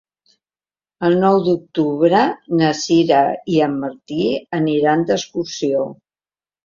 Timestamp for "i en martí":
3.57-4.19